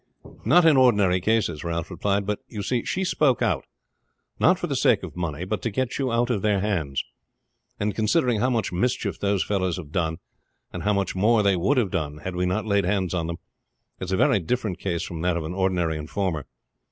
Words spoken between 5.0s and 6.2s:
of money, but to get you